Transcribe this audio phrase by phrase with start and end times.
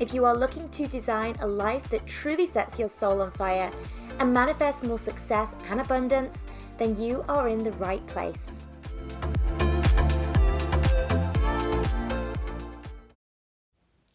[0.00, 3.70] If you are looking to design a life that truly sets your soul on fire
[4.18, 6.46] and manifests more success and abundance,
[6.78, 8.46] then you are in the right place.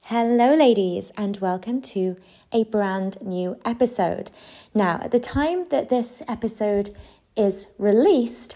[0.01, 2.17] Hello, ladies, and welcome to
[2.51, 4.31] a brand new episode.
[4.73, 6.89] Now, at the time that this episode
[7.35, 8.55] is released,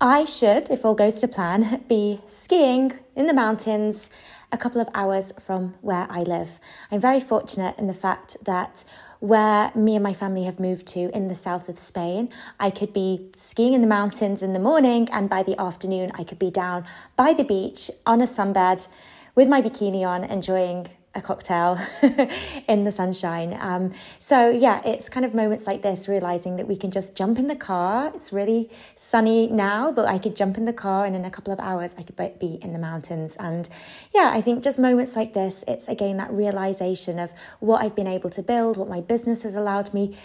[0.00, 4.10] I should, if all goes to plan, be skiing in the mountains
[4.50, 6.58] a couple of hours from where I live.
[6.90, 8.84] I'm very fortunate in the fact that
[9.20, 12.92] where me and my family have moved to in the south of Spain, I could
[12.92, 16.50] be skiing in the mountains in the morning, and by the afternoon, I could be
[16.50, 18.88] down by the beach on a sunbed
[19.36, 21.78] with my bikini on, enjoying a cocktail
[22.68, 23.56] in the sunshine.
[23.60, 27.38] Um, so, yeah, it's kind of moments like this, realizing that we can just jump
[27.38, 28.10] in the car.
[28.14, 31.52] It's really sunny now, but I could jump in the car and in a couple
[31.52, 33.36] of hours I could be in the mountains.
[33.38, 33.68] And
[34.14, 38.06] yeah, I think just moments like this, it's again that realization of what I've been
[38.06, 40.16] able to build, what my business has allowed me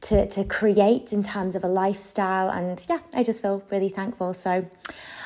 [0.00, 2.50] to, to create in terms of a lifestyle.
[2.50, 4.32] And yeah, I just feel really thankful.
[4.32, 4.64] So,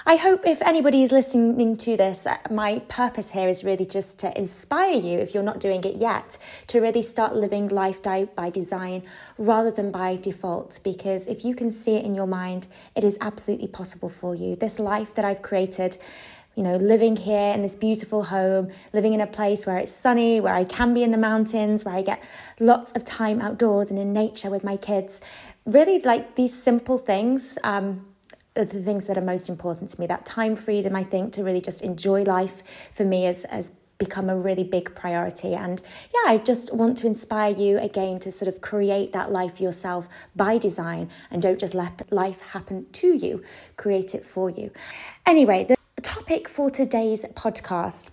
[0.04, 4.18] I hope if anybody is listening to this, uh, my purpose here is really just
[4.18, 8.50] to inspire you, if you're not doing it yet, to really start living life by
[8.50, 9.04] design
[9.38, 10.80] rather than by default.
[10.82, 14.56] Because if you can see it in your mind, it is absolutely possible for you.
[14.56, 15.98] This life that I've created
[16.56, 20.40] you know, living here in this beautiful home, living in a place where it's sunny,
[20.40, 22.22] where I can be in the mountains, where I get
[22.58, 25.22] lots of time outdoors and in nature with my kids.
[25.64, 27.56] Really, like these simple things.
[27.62, 28.11] Um,
[28.56, 30.06] are the things that are most important to me.
[30.06, 34.28] That time freedom, I think, to really just enjoy life for me has, has become
[34.28, 35.54] a really big priority.
[35.54, 35.80] And
[36.12, 40.08] yeah, I just want to inspire you again to sort of create that life yourself
[40.34, 43.42] by design and don't just let life happen to you,
[43.76, 44.70] create it for you.
[45.24, 48.10] Anyway, the topic for today's podcast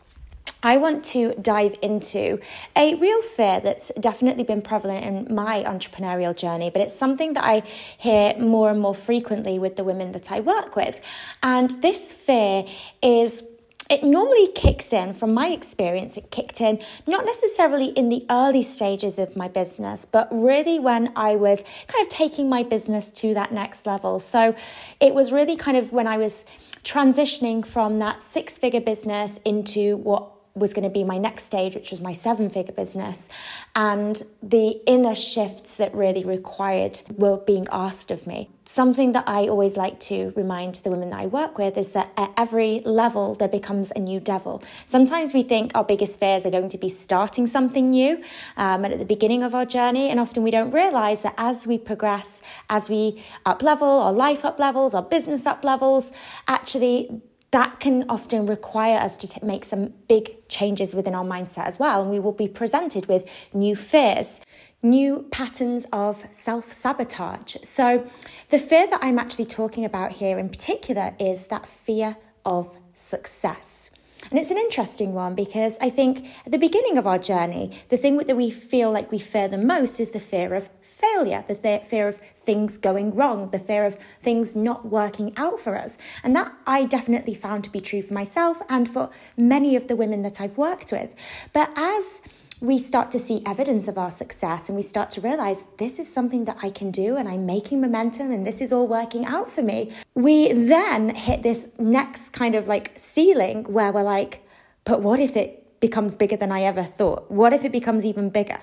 [0.62, 2.40] I want to dive into
[2.76, 7.46] a real fear that's definitely been prevalent in my entrepreneurial journey, but it's something that
[7.46, 7.62] I
[7.98, 11.00] hear more and more frequently with the women that I work with.
[11.42, 12.66] And this fear
[13.02, 13.44] is
[13.90, 18.62] it normally kicks in, from my experience, it kicked in not necessarily in the early
[18.62, 23.34] stages of my business, but really when I was kind of taking my business to
[23.34, 24.20] that next level.
[24.20, 24.56] So
[25.00, 26.46] it was really kind of when I was
[26.84, 31.76] transitioning from that six figure business into what was going to be my next stage,
[31.76, 33.30] which was my seven figure business.
[33.76, 38.50] And the inner shifts that really required were being asked of me.
[38.66, 42.12] Something that I always like to remind the women that I work with is that
[42.18, 44.62] at every level, there becomes a new devil.
[44.86, 48.18] Sometimes we think our biggest fears are going to be starting something new
[48.58, 50.10] um, and at the beginning of our journey.
[50.10, 54.46] And often we don't realize that as we progress, as we up level, our life
[54.46, 56.12] up levels, our business up levels,
[56.48, 57.22] actually
[57.52, 61.80] that can often require us to t- make some big changes within our mindset as
[61.80, 62.02] well.
[62.02, 64.42] And we will be presented with new fears,
[64.84, 67.58] new patterns of self sabotage.
[67.64, 68.06] So,
[68.50, 73.90] the fear that I'm actually talking about here in particular is that fear of success.
[74.30, 77.98] And it's an interesting one because I think at the beginning of our journey, the
[77.98, 81.82] thing that we feel like we fear the most is the fear of failure, the
[81.86, 85.98] fear of things going wrong, the fear of things not working out for us.
[86.24, 89.96] And that I definitely found to be true for myself and for many of the
[89.96, 91.16] women that I've worked with.
[91.54, 92.22] But as
[92.62, 96.12] we start to see evidence of our success and we start to realize this is
[96.12, 99.50] something that I can do and I'm making momentum and this is all working out
[99.50, 99.92] for me.
[100.14, 104.46] We then hit this next kind of like ceiling where we're like,
[104.84, 107.30] but what if it becomes bigger than I ever thought?
[107.30, 108.60] What if it becomes even bigger?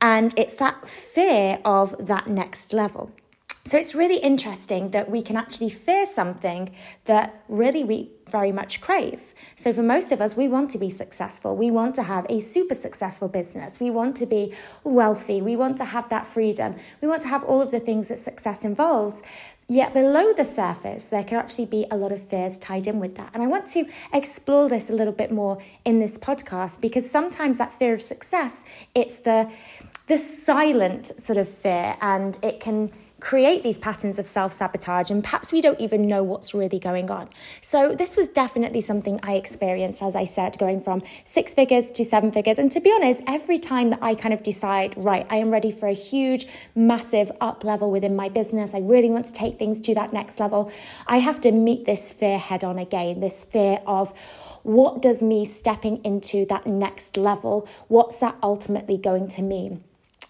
[0.00, 3.10] And it's that fear of that next level.
[3.66, 6.74] So it's really interesting that we can actually fear something
[7.06, 9.32] that really we very much crave.
[9.56, 11.56] So for most of us, we want to be successful.
[11.56, 13.80] We want to have a super successful business.
[13.80, 14.52] We want to be
[14.82, 15.40] wealthy.
[15.40, 16.76] We want to have that freedom.
[17.00, 19.22] We want to have all of the things that success involves.
[19.66, 23.16] Yet below the surface, there can actually be a lot of fears tied in with
[23.16, 23.30] that.
[23.32, 27.56] And I want to explore this a little bit more in this podcast because sometimes
[27.58, 28.64] that fear of success,
[28.94, 29.50] it's the
[30.06, 32.90] the silent sort of fear and it can
[33.24, 37.10] create these patterns of self sabotage, and perhaps we don't even know what's really going
[37.10, 37.28] on.
[37.62, 42.04] So, this was definitely something I experienced, as I said, going from six figures to
[42.04, 42.58] seven figures.
[42.58, 45.70] And to be honest, every time that I kind of decide, right, I am ready
[45.70, 49.80] for a huge, massive up level within my business, I really want to take things
[49.82, 50.70] to that next level,
[51.06, 54.12] I have to meet this fear head on again this fear of,
[54.62, 59.84] what does me stepping into that next level, what's that ultimately going to mean?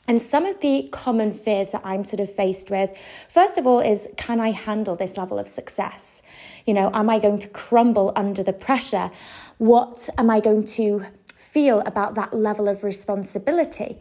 [0.07, 2.95] And some of the common fears that I'm sort of faced with,
[3.29, 6.23] first of all, is can I handle this level of success?
[6.67, 9.11] You know, am I going to crumble under the pressure?
[9.59, 13.99] What am I going to feel about that level of responsibility?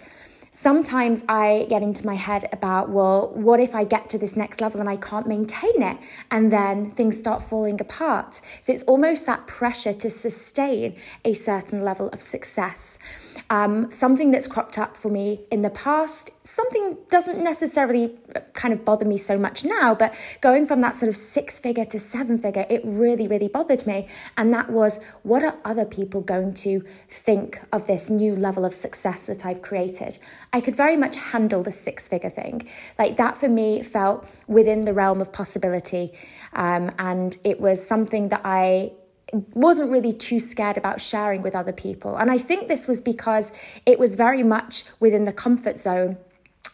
[0.55, 4.61] Sometimes I get into my head about, well, what if I get to this next
[4.61, 5.97] level and I can't maintain it?
[6.29, 8.39] And then things start falling apart.
[8.61, 10.95] So it's almost that pressure to sustain
[11.25, 12.99] a certain level of success.
[13.49, 18.17] Um, something that's cropped up for me in the past, something doesn't necessarily
[18.53, 21.85] kind of bother me so much now, but going from that sort of six figure
[21.85, 24.07] to seven figure, it really, really bothered me.
[24.37, 28.73] And that was what are other people going to think of this new level of
[28.73, 30.17] success that I've created?
[30.51, 32.67] I could very much handle the six figure thing.
[32.99, 36.13] Like that for me felt within the realm of possibility.
[36.53, 38.91] Um, and it was something that I
[39.53, 42.17] wasn't really too scared about sharing with other people.
[42.17, 43.51] And I think this was because
[43.85, 46.17] it was very much within the comfort zone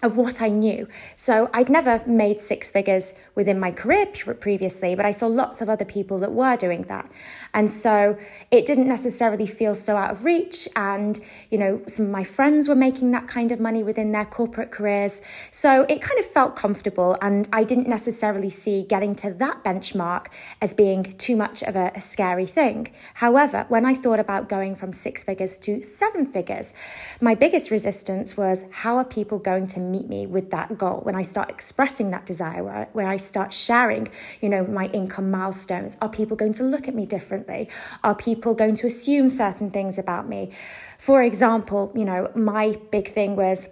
[0.01, 0.87] of what I knew.
[1.15, 5.69] So I'd never made six figures within my career previously, but I saw lots of
[5.69, 7.11] other people that were doing that.
[7.53, 8.17] And so
[8.49, 10.69] it didn't necessarily feel so out of reach.
[10.75, 11.19] And,
[11.49, 14.71] you know, some of my friends were making that kind of money within their corporate
[14.71, 15.19] careers.
[15.51, 17.17] So it kind of felt comfortable.
[17.21, 20.27] And I didn't necessarily see getting to that benchmark
[20.61, 22.87] as being too much of a, a scary thing.
[23.15, 26.73] However, when I thought about going from six figures to seven figures,
[27.19, 31.15] my biggest resistance was how are people going to meet me with that goal, when
[31.15, 34.07] I start expressing that desire, where, where I start sharing,
[34.41, 37.69] you know, my income milestones, are people going to look at me differently?
[38.03, 40.51] Are people going to assume certain things about me?
[40.97, 43.69] For example, you know, my big thing was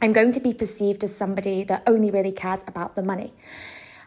[0.00, 3.32] I'm going to be perceived as somebody that only really cares about the money.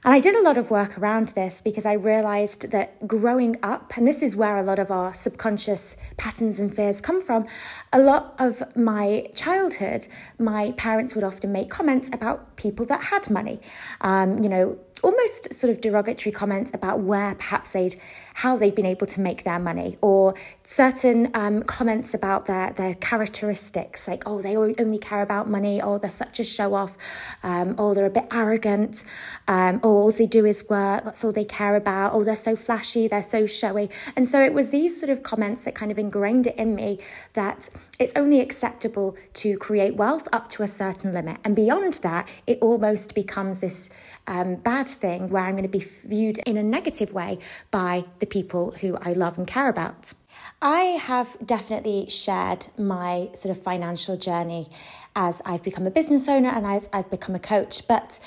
[0.06, 3.98] And I did a lot of work around this because I realized that growing up,
[3.98, 7.46] and this is where a lot of our subconscious patterns and fears come from,
[7.92, 10.08] a lot of my childhood,
[10.38, 13.60] my parents would often make comments about people that had money.
[14.00, 17.96] Um, you know, almost sort of derogatory comments about where perhaps they'd
[18.40, 20.34] how they've been able to make their money or
[20.64, 25.82] certain um, comments about their their characteristics like oh they only care about money.
[25.82, 26.98] Oh they're such a show off
[27.44, 29.04] um, oh they're a bit arrogant.
[29.50, 31.04] Um, oh all they do is work.
[31.04, 32.14] That's all they care about.
[32.14, 33.10] Oh they're so flashy.
[33.10, 33.90] They're so showy.
[34.16, 37.00] And so it was these sort of comments that kind of ingrained it in me
[37.34, 37.68] that
[38.00, 41.40] it's only acceptable to create wealth up to a certain limit.
[41.44, 43.90] And beyond that it almost becomes this
[44.28, 47.40] um, bad thing where I'm going to be viewed in a negative way
[47.70, 50.14] by the people who I love and care about.
[50.62, 54.68] I have definitely shared my sort of financial journey
[55.16, 58.20] as I've become a business owner and as I've become a coach, but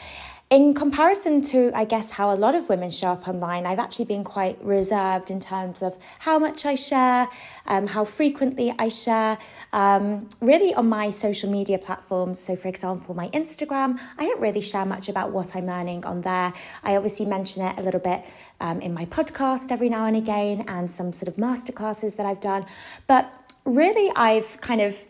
[0.53, 4.05] in comparison to, I guess, how a lot of women show up online, I've actually
[4.05, 7.31] been quite reserved in terms of how much I share,
[7.67, 9.39] um, how frequently I share.
[9.73, 14.61] Um, really, on my social media platforms, so for example, my Instagram, I don't really
[14.61, 16.53] share much about what I'm earning on there.
[16.85, 18.23] I obviously mention it a little bit
[18.61, 22.41] um, in my podcast every now and again and some sort of masterclasses that I've
[22.41, 22.67] done.
[23.07, 23.33] But
[23.65, 25.03] really, I've kind of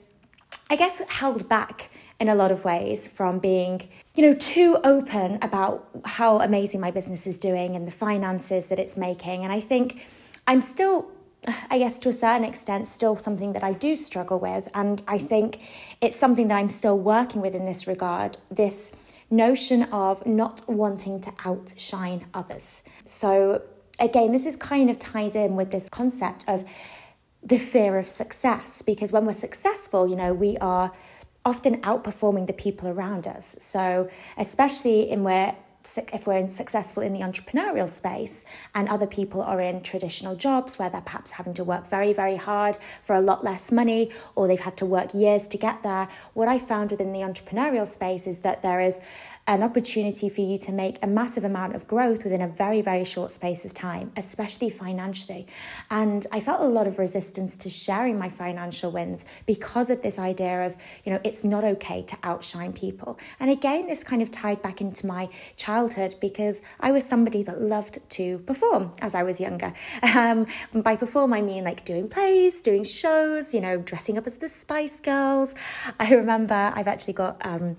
[0.72, 1.90] I guess, held back
[2.22, 6.92] in a lot of ways from being, you know, too open about how amazing my
[6.92, 9.42] business is doing and the finances that it's making.
[9.42, 10.06] And I think
[10.46, 11.10] I'm still,
[11.68, 14.68] I guess, to a certain extent, still something that I do struggle with.
[14.72, 15.58] And I think
[16.00, 18.38] it's something that I'm still working with in this regard.
[18.48, 18.92] This
[19.28, 22.84] notion of not wanting to outshine others.
[23.04, 23.62] So,
[23.98, 26.64] again, this is kind of tied in with this concept of
[27.42, 30.92] the fear of success because when we're successful, you know, we are
[31.44, 33.56] often outperforming the people around us.
[33.58, 35.56] So, especially in where
[36.12, 40.88] if we're successful in the entrepreneurial space and other people are in traditional jobs where
[40.90, 44.60] they're perhaps having to work very, very hard for a lot less money or they've
[44.60, 48.42] had to work years to get there, what I found within the entrepreneurial space is
[48.42, 49.00] that there is
[49.48, 53.02] an opportunity for you to make a massive amount of growth within a very, very
[53.02, 55.48] short space of time, especially financially.
[55.90, 60.16] And I felt a lot of resistance to sharing my financial wins because of this
[60.16, 63.18] idea of, you know, it's not okay to outshine people.
[63.40, 65.28] And again, this kind of tied back into my
[65.72, 69.72] childhood because I was somebody that loved to perform as I was younger.
[70.22, 70.46] Um,
[70.88, 74.48] by perform, I mean like doing plays, doing shows, you know, dressing up as the
[74.48, 75.54] Spice Girls.
[75.98, 77.34] I remember I've actually got.
[77.52, 77.76] Um,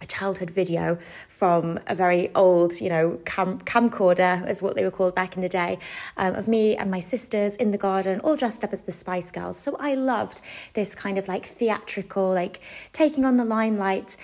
[0.00, 4.96] a childhood video from a very old, you know, cam- camcorder, is what they were
[4.98, 5.78] called back in the day,
[6.16, 9.30] um, of me and my sisters in the garden, all dressed up as the Spice
[9.30, 9.56] Girls.
[9.56, 10.40] So I loved
[10.74, 12.60] this kind of like theatrical, like
[12.92, 14.16] taking on the limelight.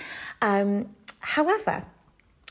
[0.43, 0.89] Um,
[1.21, 1.85] however,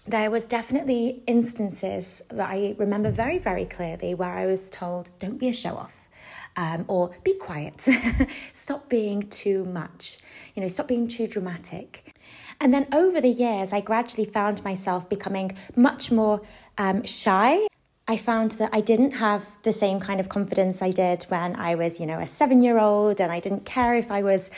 [0.08, 5.38] there was definitely instances that I remember very, very clearly where I was told, don't
[5.38, 6.08] be a show off.
[6.56, 7.88] Um, or be quiet,
[8.54, 10.18] stop being too much,
[10.56, 12.16] you know, stop being too dramatic.
[12.60, 16.42] And then over the years, I gradually found myself becoming much more
[16.80, 17.68] um, shy.
[18.10, 21.76] I found that I didn't have the same kind of confidence I did when I
[21.76, 24.50] was, you know, a seven year old, and I didn't care if I was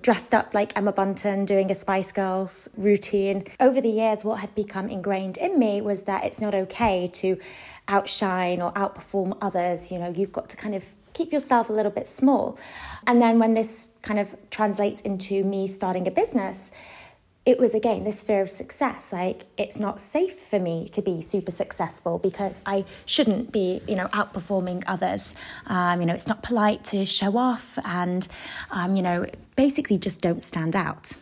[0.00, 3.42] dressed up like Emma Bunton doing a Spice Girls routine.
[3.58, 7.38] Over the years, what had become ingrained in me was that it's not okay to
[7.88, 9.90] outshine or outperform others.
[9.90, 12.56] You know, you've got to kind of keep yourself a little bit small.
[13.08, 16.70] And then when this kind of translates into me starting a business,
[17.44, 19.12] it was again this fear of success.
[19.12, 23.96] Like it's not safe for me to be super successful because i shouldn't be you
[23.96, 25.34] know outperforming others.
[25.66, 28.26] Um, you know it's not polite to show off and
[28.70, 31.12] um, you know basically just don't stand out.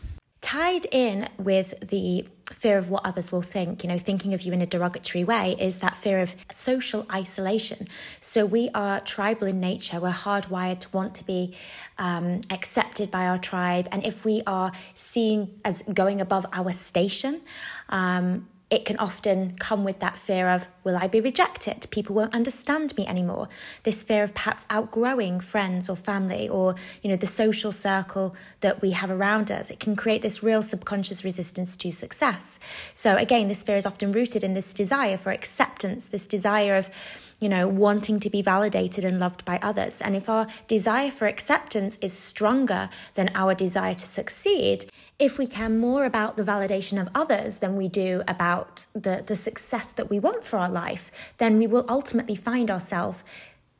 [0.40, 4.52] Tied in with the fear of what others will think, you know, thinking of you
[4.52, 7.88] in a derogatory way, is that fear of social isolation.
[8.20, 10.00] So we are tribal in nature.
[10.00, 11.56] We're hardwired to want to be
[11.98, 13.88] um, accepted by our tribe.
[13.92, 17.40] And if we are seen as going above our station,
[17.88, 21.86] um, it can often come with that fear of will I be rejected?
[21.90, 23.48] People won't understand me anymore.
[23.82, 28.80] This fear of perhaps outgrowing friends or family or you know the social circle that
[28.80, 29.70] we have around us.
[29.70, 32.60] It can create this real subconscious resistance to success.
[32.94, 36.90] So again, this fear is often rooted in this desire for acceptance, this desire of
[37.40, 40.00] you know, wanting to be validated and loved by others.
[40.00, 44.84] And if our desire for acceptance is stronger than our desire to succeed,
[45.18, 49.36] if we care more about the validation of others than we do about the, the
[49.36, 53.24] success that we want for our life, then we will ultimately find ourselves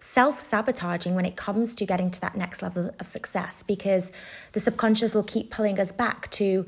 [0.01, 4.11] self sabotaging when it comes to getting to that next level of success because
[4.53, 6.65] the subconscious will keep pulling us back to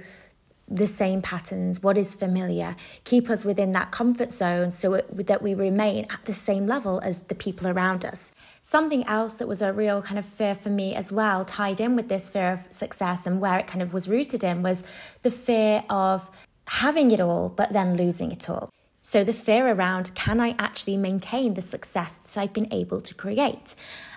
[0.68, 5.42] the same patterns, what is familiar, keep us within that comfort zone so it, that
[5.42, 8.32] we remain at the same level as the people around us.
[8.62, 11.96] Something else that was a real kind of fear for me as well, tied in
[11.96, 14.82] with this fear of success and where it kind of was rooted in, was
[15.22, 16.30] the fear of
[16.66, 18.70] having it all but then losing it all.
[19.02, 23.14] So the fear around can I actually maintain the success that I've been able to
[23.14, 23.74] create?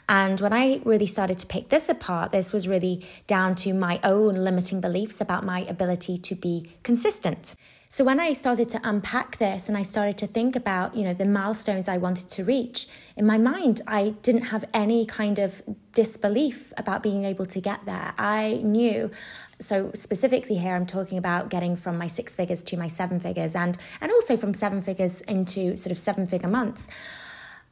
[0.07, 3.99] And when I really started to pick this apart, this was really down to my
[4.03, 7.55] own limiting beliefs about my ability to be consistent.
[7.87, 11.13] So when I started to unpack this and I started to think about, you know,
[11.13, 15.61] the milestones I wanted to reach, in my mind I didn't have any kind of
[15.93, 18.13] disbelief about being able to get there.
[18.17, 19.11] I knew
[19.61, 23.55] so specifically here I'm talking about getting from my six figures to my seven figures
[23.55, 26.89] and and also from seven figures into sort of seven figure months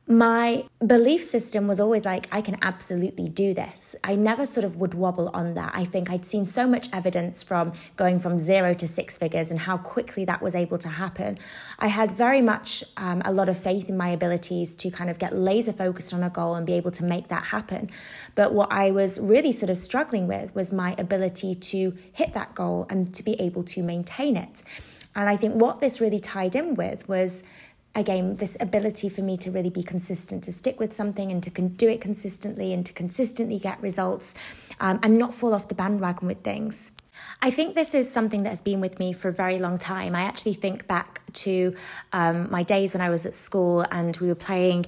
[0.05, 3.95] my belief system was always like, I can absolutely do this.
[4.03, 5.71] I never sort of would wobble on that.
[5.73, 9.61] I think I'd seen so much evidence from going from zero to six figures and
[9.61, 11.39] how quickly that was able to happen.
[11.79, 15.19] I had very much um, a lot of faith in my abilities to kind of
[15.19, 17.89] get laser focused on a goal and be able to make that happen.
[18.35, 22.55] But what I was really sort of struggling with was my ability to hit that
[22.55, 24.63] goal and to be able to maintain it.
[25.15, 27.43] And I think what this really tied in with was
[27.95, 31.51] again, this ability for me to really be consistent, to stick with something and to
[31.51, 34.33] con- do it consistently and to consistently get results
[34.79, 36.91] um, and not fall off the bandwagon with things.
[37.41, 40.15] I think this is something that has been with me for a very long time.
[40.15, 41.73] I actually think back to
[42.11, 44.85] um, my days when I was at school and we were playing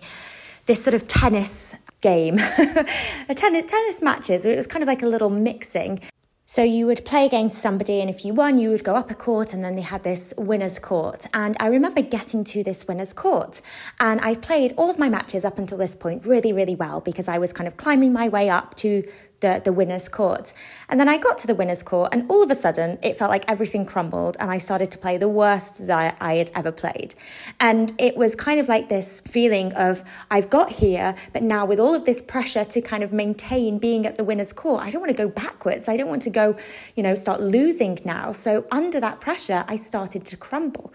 [0.65, 2.39] this sort of tennis game,
[3.29, 4.45] a tennis tennis matches.
[4.45, 5.99] It was kind of like a little mixing.
[6.47, 9.15] So you would play against somebody, and if you won, you would go up a
[9.15, 11.25] court, and then they had this winner's court.
[11.33, 13.61] And I remember getting to this winner's court,
[13.99, 17.27] and I played all of my matches up until this point really, really well because
[17.27, 19.03] I was kind of climbing my way up to
[19.39, 20.53] the, the winner's court.
[20.89, 23.29] And then I got to the winner's court, and all of a sudden, it felt
[23.29, 26.71] like everything crumbled, and I started to play the worst that I, I had ever
[26.71, 27.15] played.
[27.59, 31.79] And it was kind of like this feeling of, I've got here, but now with
[31.79, 35.01] all of this pressure to kind of maintain being at the winner's court, I don't
[35.01, 35.89] want to go backwards.
[35.89, 36.55] I don't want to go,
[36.95, 38.31] you know, start losing now.
[38.31, 40.93] So under that pressure, I started to crumble.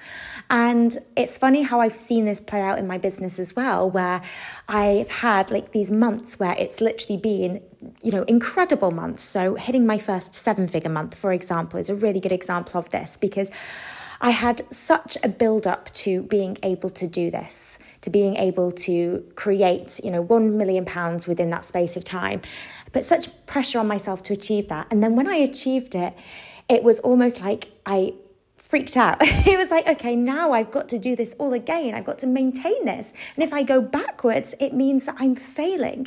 [0.48, 4.22] And it's funny how I've seen this play out in my business as well, where
[4.68, 7.62] I've had like these months where it's literally been
[8.02, 9.22] you know, incredible months.
[9.24, 12.90] So, hitting my first seven figure month, for example, is a really good example of
[12.90, 13.50] this because
[14.20, 18.70] I had such a build up to being able to do this, to being able
[18.72, 22.42] to create, you know, one million pounds within that space of time,
[22.92, 24.86] but such pressure on myself to achieve that.
[24.90, 26.14] And then when I achieved it,
[26.68, 28.12] it was almost like I
[28.70, 29.16] freaked out.
[29.20, 31.92] it was like, okay, now I've got to do this all again.
[31.92, 33.12] I've got to maintain this.
[33.34, 36.06] And if I go backwards, it means that I'm failing.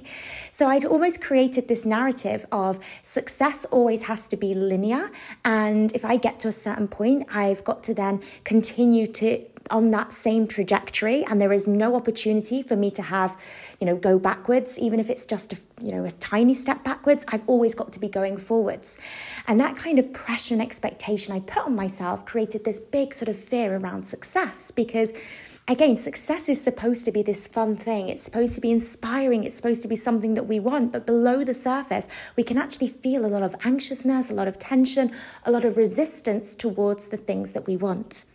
[0.49, 5.11] So I'd almost created this narrative of success always has to be linear.
[5.43, 9.91] And if I get to a certain point, I've got to then continue to on
[9.91, 13.37] that same trajectory and there is no opportunity for me to have
[13.79, 17.25] you know go backwards even if it's just a you know a tiny step backwards
[17.29, 18.97] i've always got to be going forwards
[19.47, 23.29] and that kind of pressure and expectation i put on myself created this big sort
[23.29, 25.13] of fear around success because
[25.67, 28.09] again, success is supposed to be this fun thing.
[28.09, 29.43] It's supposed to be inspiring.
[29.43, 30.91] It's supposed to be something that we want.
[30.91, 34.59] But below the surface, we can actually feel a lot of anxiousness, a lot of
[34.59, 35.11] tension,
[35.45, 38.25] a lot of resistance towards the things that we want.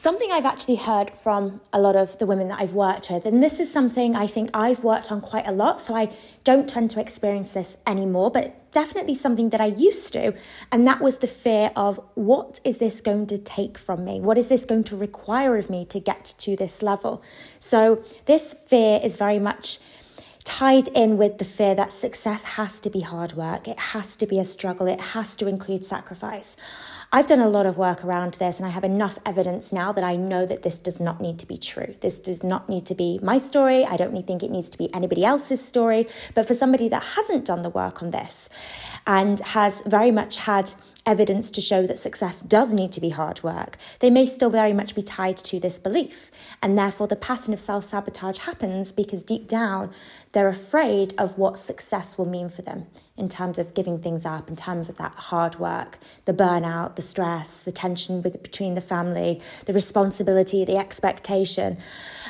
[0.00, 3.42] Something I've actually heard from a lot of the women that I've worked with, and
[3.42, 6.08] this is something I think I've worked on quite a lot, so I
[6.42, 10.32] don't tend to experience this anymore, but definitely something that I used to,
[10.72, 14.20] and that was the fear of what is this going to take from me?
[14.20, 17.22] What is this going to require of me to get to this level?
[17.58, 19.80] So, this fear is very much
[20.50, 24.26] tied in with the fear that success has to be hard work, it has to
[24.26, 26.56] be a struggle, it has to include sacrifice.
[27.12, 30.02] I've done a lot of work around this and I have enough evidence now that
[30.02, 31.94] I know that this does not need to be true.
[32.00, 33.84] This does not need to be my story.
[33.84, 36.08] I don't think it needs to be anybody else's story.
[36.34, 38.48] But for somebody that hasn't done the work on this
[39.06, 40.72] and has very much had
[41.06, 44.72] evidence to show that success does need to be hard work, they may still very
[44.72, 46.30] much be tied to this belief.
[46.62, 49.92] And therefore, the pattern of self sabotage happens because deep down,
[50.32, 54.48] they're afraid of what success will mean for them in terms of giving things up,
[54.48, 58.80] in terms of that hard work, the burnout, the stress, the tension with, between the
[58.80, 61.76] family, the responsibility, the expectation.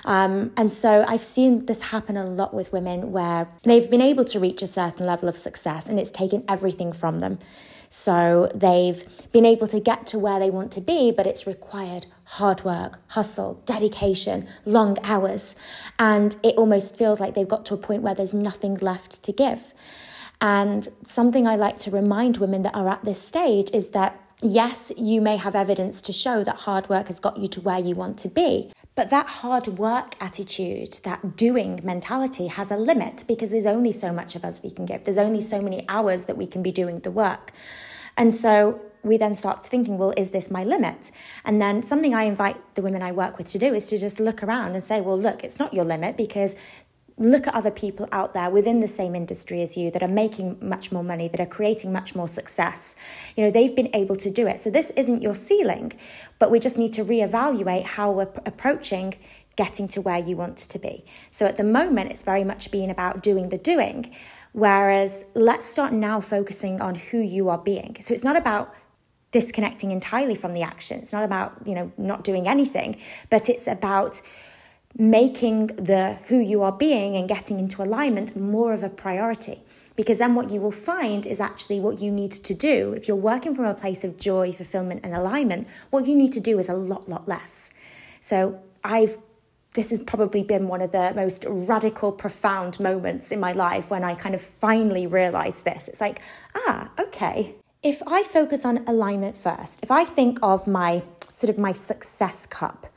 [0.04, 4.24] Um, and so I've seen this happen a lot with women where they've been able
[4.26, 7.38] to reach a certain level of success and it's taken everything from them.
[7.90, 12.06] So they've been able to get to where they want to be, but it's required
[12.24, 15.56] hard work, hustle, dedication, long hours.
[15.98, 19.32] And it almost feels like they've got to a point where there's nothing left to
[19.32, 19.74] give.
[20.40, 24.92] And something I like to remind women that are at this stage is that yes,
[24.96, 27.96] you may have evidence to show that hard work has got you to where you
[27.96, 28.70] want to be.
[28.94, 34.12] But that hard work attitude, that doing mentality has a limit because there's only so
[34.12, 35.04] much of us we can give.
[35.04, 37.52] There's only so many hours that we can be doing the work.
[38.16, 41.10] And so we then start thinking, well, is this my limit?
[41.44, 44.20] And then something I invite the women I work with to do is to just
[44.20, 46.56] look around and say, well, look, it's not your limit because
[47.18, 50.58] look at other people out there within the same industry as you that are making
[50.60, 52.96] much more money, that are creating much more success.
[53.36, 54.60] You know, they've been able to do it.
[54.60, 55.92] So this isn't your ceiling,
[56.38, 59.14] but we just need to reevaluate how we're approaching
[59.56, 61.04] getting to where you want to be.
[61.30, 64.14] So at the moment, it's very much been about doing the doing.
[64.52, 67.96] Whereas let's start now focusing on who you are being.
[68.00, 68.74] So it's not about
[69.32, 70.98] disconnecting entirely from the action.
[71.00, 72.96] It's not about, you know, not doing anything,
[73.28, 74.22] but it's about
[74.98, 79.62] making the who you are being and getting into alignment more of a priority.
[79.96, 82.92] Because then what you will find is actually what you need to do.
[82.94, 86.40] If you're working from a place of joy, fulfillment, and alignment, what you need to
[86.40, 87.72] do is a lot, lot less.
[88.20, 89.18] So I've
[89.74, 94.02] this has probably been one of the most radical, profound moments in my life when
[94.02, 95.86] I kind of finally realized this.
[95.86, 96.20] It's like,
[96.56, 97.54] ah, okay.
[97.82, 102.46] If I focus on alignment first, if I think of my sort of my success
[102.46, 102.88] cup,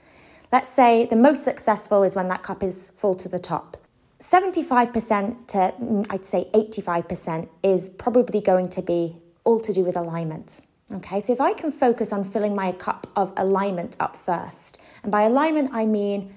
[0.54, 3.76] Let's say the most successful is when that cup is full to the top.
[4.20, 9.98] 75% to mm, I'd say 85% is probably going to be all to do with
[9.98, 10.62] alignment.
[10.92, 15.12] Okay, so if I can focus on filling my cup of alignment up first, and
[15.12, 16.36] by alignment I mean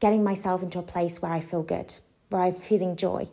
[0.00, 1.94] getting myself into a place where I feel good,
[2.30, 3.28] where I'm feeling joy,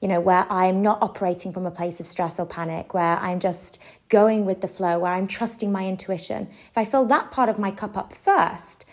[0.00, 3.38] you know, where I'm not operating from a place of stress or panic, where I'm
[3.38, 6.48] just going with the flow, where I'm trusting my intuition.
[6.70, 8.84] If I fill that part of my cup up first,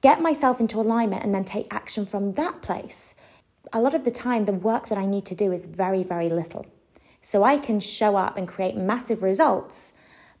[0.00, 3.14] get myself into alignment, and then take action from that place.
[3.72, 6.28] A lot of the time, the work that I need to do is very, very
[6.28, 6.66] little.
[7.20, 9.92] So I can show up and create massive results,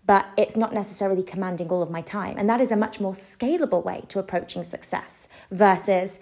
[0.06, 2.38] but it's not necessarily commanding all of my time.
[2.38, 6.20] And that is a much more scalable way to approaching success versus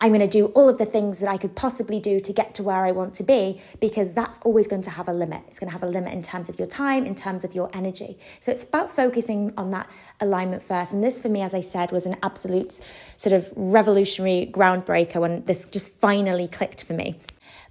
[0.00, 2.54] I'm going to do all of the things that I could possibly do to get
[2.56, 5.42] to where I want to be because that's always going to have a limit.
[5.46, 7.70] It's going to have a limit in terms of your time, in terms of your
[7.72, 8.18] energy.
[8.40, 9.88] So it's about focusing on that
[10.20, 10.92] alignment first.
[10.92, 12.80] And this, for me, as I said, was an absolute
[13.16, 17.18] sort of revolutionary groundbreaker when this just finally clicked for me.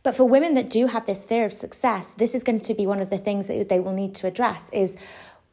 [0.01, 2.85] But for women that do have this fear of success, this is going to be
[2.85, 4.97] one of the things that they will need to address is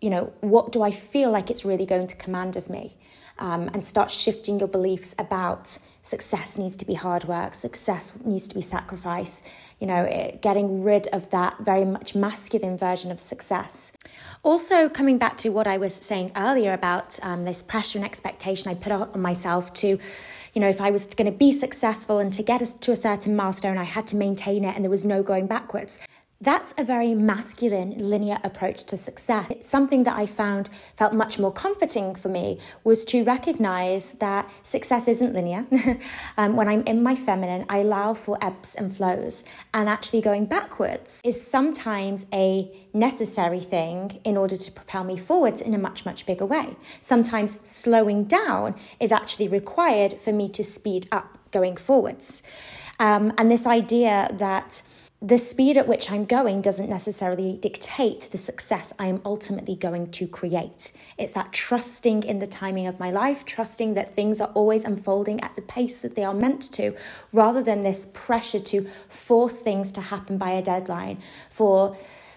[0.01, 2.97] you know, what do I feel like it's really going to command of me?
[3.41, 8.47] Um, and start shifting your beliefs about success needs to be hard work, success needs
[8.49, 9.43] to be sacrifice,
[9.79, 13.93] you know, it, getting rid of that very much masculine version of success.
[14.43, 18.71] Also, coming back to what I was saying earlier about um, this pressure and expectation
[18.71, 19.99] I put on myself to,
[20.55, 22.97] you know, if I was going to be successful and to get us to a
[22.97, 25.99] certain milestone, I had to maintain it and there was no going backwards.
[26.43, 29.53] That's a very masculine, linear approach to success.
[29.61, 35.07] Something that I found felt much more comforting for me was to recognize that success
[35.07, 35.67] isn't linear.
[36.39, 40.47] um, when I'm in my feminine, I allow for ebbs and flows, and actually going
[40.47, 46.07] backwards is sometimes a necessary thing in order to propel me forwards in a much,
[46.07, 46.75] much bigger way.
[47.03, 52.43] Sometimes slowing down is actually required for me to speed up going forwards.
[52.99, 54.83] Um, and this idea that
[55.23, 60.11] the speed at which I'm going doesn't necessarily dictate the success I am ultimately going
[60.13, 60.93] to create.
[61.19, 65.43] It's that trusting in the timing of my life, trusting that things are always unfolding
[65.43, 66.97] at the pace that they are meant to,
[67.35, 71.19] rather than this pressure to force things to happen by a deadline,
[71.51, 71.95] for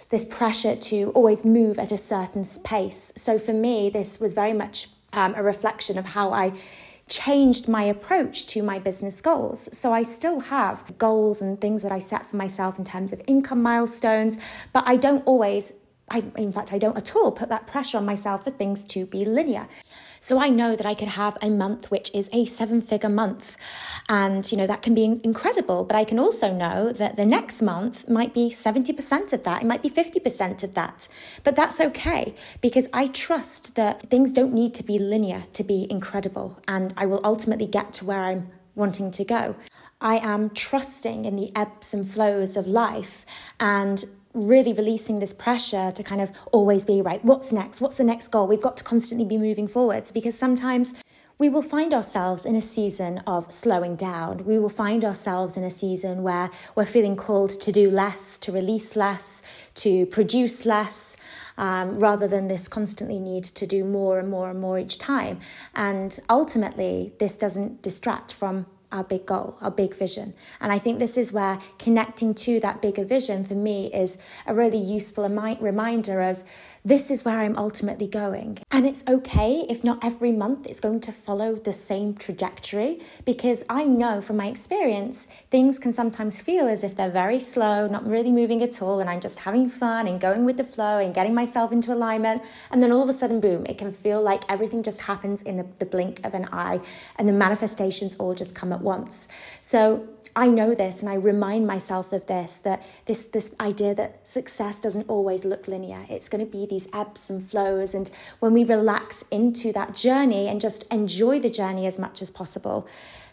[0.09, 3.13] this pressure to always move at a certain pace.
[3.15, 6.51] So for me, this was very much um, a reflection of how I
[7.07, 9.69] changed my approach to my business goals.
[9.77, 13.21] So I still have goals and things that I set for myself in terms of
[13.27, 14.37] income milestones,
[14.71, 15.73] but I don't always
[16.09, 19.05] I, in fact, I don't at all put that pressure on myself for things to
[19.05, 19.67] be linear.
[20.23, 23.57] So I know that I could have a month which is a seven figure month.
[24.07, 25.83] And, you know, that can be incredible.
[25.83, 29.63] But I can also know that the next month might be 70% of that.
[29.63, 31.09] It might be 50% of that.
[31.43, 35.87] But that's okay because I trust that things don't need to be linear to be
[35.89, 36.57] incredible.
[36.69, 39.57] And I will ultimately get to where I'm wanting to go.
[39.99, 43.25] I am trusting in the ebbs and flows of life
[43.59, 47.23] and really releasing this pressure to kind of always be right.
[47.23, 47.81] What's next?
[47.81, 48.47] What's the next goal?
[48.47, 50.93] We've got to constantly be moving forwards because sometimes
[51.37, 54.45] we will find ourselves in a season of slowing down.
[54.45, 58.51] We will find ourselves in a season where we're feeling called to do less, to
[58.51, 59.43] release less,
[59.75, 61.17] to produce less.
[61.55, 65.39] Um, rather than this constantly need to do more and more and more each time.
[65.75, 70.33] And ultimately, this doesn't distract from our big goal, our big vision.
[70.61, 74.53] And I think this is where connecting to that bigger vision for me is a
[74.53, 76.43] really useful reminder of
[76.85, 78.59] this is where I'm ultimately going.
[78.69, 83.63] And it's okay if not every month it's going to follow the same trajectory, because
[83.69, 88.05] I know from my experience, things can sometimes feel as if they're very slow, not
[88.05, 91.15] really moving at all, and I'm just having fun and going with the flow and
[91.15, 92.43] getting myself into alignment.
[92.69, 95.57] And then all of a sudden, boom, it can feel like everything just happens in
[95.79, 96.79] the blink of an eye,
[97.17, 99.27] and the manifestations all just come at once.
[99.61, 104.27] So I know this and I remind myself of this that this this idea that
[104.27, 106.05] success doesn't always look linear.
[106.09, 110.47] It's going to be these ebbs and flows and when we relax into that journey
[110.47, 112.87] and just enjoy the journey as much as possible,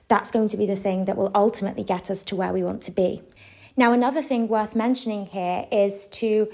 [0.08, 2.82] that's going to be the thing that will ultimately get us to where we want
[2.82, 3.22] to be.
[3.76, 6.50] Now, another thing worth mentioning here is to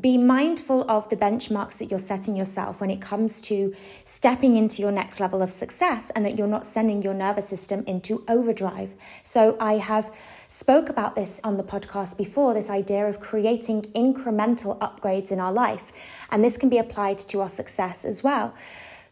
[0.00, 3.72] be mindful of the benchmarks that you're setting yourself when it comes to
[4.04, 7.84] stepping into your next level of success and that you're not sending your nervous system
[7.86, 8.94] into overdrive.
[9.22, 10.12] So I have
[10.48, 15.52] spoke about this on the podcast before this idea of creating incremental upgrades in our
[15.52, 15.92] life
[16.30, 18.52] and this can be applied to our success as well.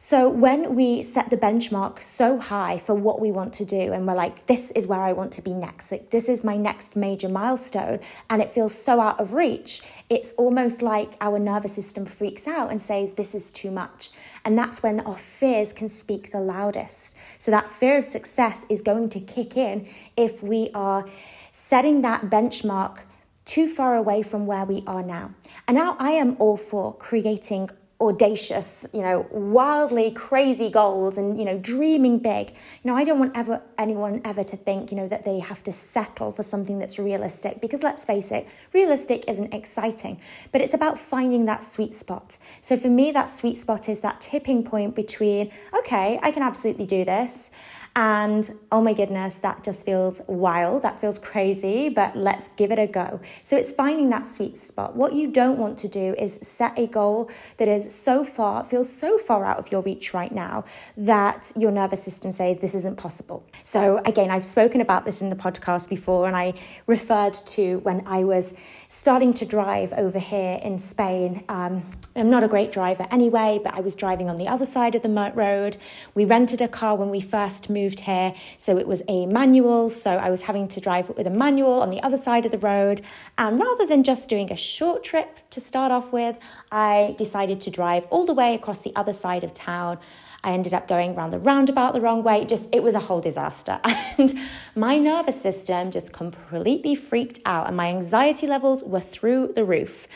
[0.05, 4.05] So when we set the benchmark so high for what we want to do, and
[4.05, 6.97] we're like, this is where I want to be next, like, this is my next
[6.97, 12.05] major milestone, and it feels so out of reach, it's almost like our nervous system
[12.05, 14.11] freaks out and says, this is too much.
[14.45, 17.17] And that's when our fears can speak the loudest.
[17.39, 19.87] So that fear of success is going to kick in
[20.17, 21.07] if we are
[21.53, 23.03] setting that benchmark
[23.45, 25.33] too far away from where we are now.
[25.69, 27.71] And now I am all for creating
[28.03, 32.51] audacious, you know, wildly crazy goals and, you know, dreaming big.
[32.51, 35.63] You know, I don't want ever anyone ever to think, you know, that they have
[35.65, 40.75] to settle for something that's realistic because let's face it, realistic isn't exciting, but it's
[40.75, 42.39] about finding that sweet spot.
[42.61, 46.87] So for me, that sweet spot is that tipping point between, okay, I can absolutely
[46.87, 47.51] do this
[47.95, 50.83] and oh my goodness, that just feels wild.
[50.83, 53.21] That feels crazy, but let's give it a go.
[53.43, 54.97] So it's finding that sweet spot.
[54.97, 58.91] What you don't want to do is set a goal that is so far, feels
[58.91, 60.65] so far out of your reach right now
[60.97, 63.45] that your nervous system says this isn't possible.
[63.63, 66.55] So again, I've spoken about this in the podcast before, and I
[66.87, 68.55] referred to when I was
[68.89, 71.45] starting to drive over here in Spain.
[71.51, 71.83] Um,
[72.17, 75.03] I'm not a great driver anyway, but I was driving on the other side of
[75.03, 75.77] the road.
[76.15, 78.35] We rented a car when we first moved moved here.
[78.59, 79.91] So it was a manual.
[79.91, 82.59] So I was having to drive with a manual on the other side of the
[82.59, 83.01] road.
[83.39, 86.39] And rather than just doing a short trip to start off with,
[86.71, 89.99] I decided to drive all the way across the other side of town.
[90.45, 92.45] I ended up going around the roundabout the wrong way.
[92.45, 93.81] Just it was a whole disaster.
[94.19, 94.35] And
[94.75, 100.07] my nervous system just completely freaked out and my anxiety levels were through the roof.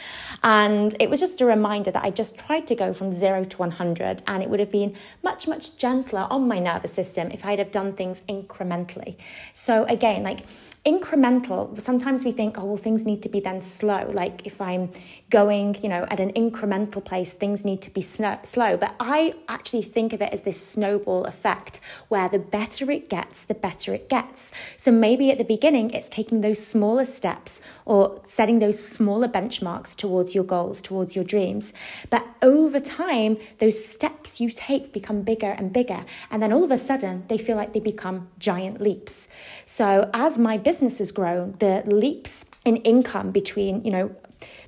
[0.42, 3.56] And it was just a reminder that I just tried to go from 0 to
[3.56, 7.60] 100 and it would have been much much gentler on my nervous system if I'd
[7.60, 9.16] have done things incrementally.
[9.54, 10.40] So again, like
[10.86, 11.80] incremental.
[11.80, 14.08] Sometimes we think oh well things need to be then slow.
[14.12, 14.92] Like if i'm
[15.30, 18.76] going you know at an incremental pace things need to be slow.
[18.76, 23.44] But i actually think of it as this snowball effect where the better it gets
[23.44, 24.52] the better it gets.
[24.76, 29.96] So maybe at the beginning it's taking those smaller steps or setting those smaller benchmarks
[29.96, 31.72] towards your goals towards your dreams.
[32.10, 36.70] But over time those steps you take become bigger and bigger and then all of
[36.70, 39.26] a sudden they feel like they become giant leaps.
[39.64, 44.14] So as my business business has grown, the leaps in income between, you know,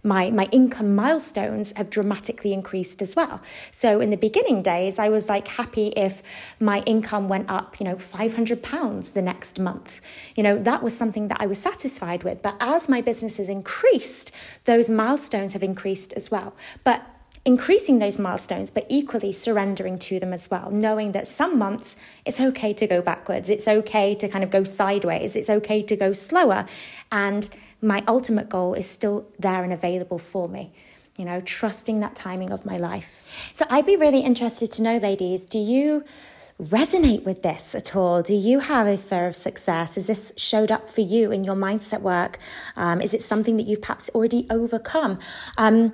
[0.02, 3.42] my my income milestones have dramatically increased as well.
[3.70, 6.22] So in the beginning days, I was like happy if
[6.60, 10.00] my income went up, you know, 500 pounds the next month.
[10.34, 12.40] You know, that was something that I was satisfied with.
[12.40, 14.30] But as my business has increased,
[14.64, 16.54] those milestones have increased as well.
[16.84, 17.02] But
[17.44, 22.40] increasing those milestones, but equally surrendering to them as well, knowing that some months it's
[22.40, 26.12] okay to go backwards, it's okay to kind of go sideways, it's okay to go
[26.12, 26.66] slower.
[27.10, 27.48] And
[27.80, 30.72] my ultimate goal is still there and available for me.
[31.16, 33.24] You know, trusting that timing of my life.
[33.52, 36.04] So I'd be really interested to know, ladies, do you
[36.60, 38.22] resonate with this at all?
[38.22, 39.94] Do you have a fear of success?
[39.94, 42.38] Has this showed up for you in your mindset work?
[42.76, 45.18] Um, is it something that you've perhaps already overcome?
[45.56, 45.92] Um,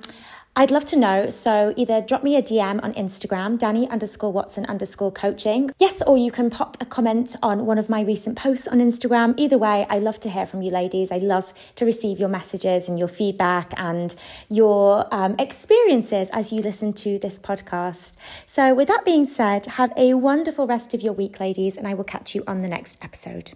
[0.57, 1.29] I'd love to know.
[1.29, 5.71] So either drop me a DM on Instagram, Dani underscore Watson underscore coaching.
[5.79, 9.33] Yes, or you can pop a comment on one of my recent posts on Instagram.
[9.37, 11.11] Either way, I love to hear from you ladies.
[11.11, 14.15] I love to receive your messages and your feedback and
[14.49, 18.15] your um, experiences as you listen to this podcast.
[18.45, 21.93] So with that being said, have a wonderful rest of your week, ladies, and I
[21.93, 23.51] will catch you on the next episode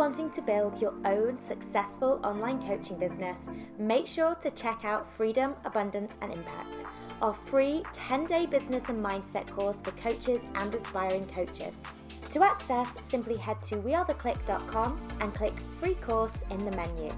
[0.00, 3.38] wanting to build your own successful online coaching business,
[3.78, 6.86] make sure to check out Freedom, Abundance and Impact,
[7.20, 11.74] our free 10 day business and mindset course for coaches and aspiring coaches.
[12.30, 17.10] To access, simply head to wearetheclique.com and click free course in the menu.